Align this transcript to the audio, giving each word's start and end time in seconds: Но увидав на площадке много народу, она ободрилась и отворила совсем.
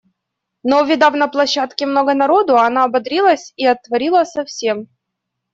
Но 0.63 0.81
увидав 0.81 1.13
на 1.15 1.27
площадке 1.27 1.85
много 1.85 2.15
народу, 2.15 2.57
она 2.57 2.85
ободрилась 2.85 3.53
и 3.55 3.67
отворила 3.67 4.23
совсем. 4.23 4.87